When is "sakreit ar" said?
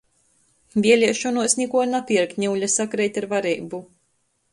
2.77-3.29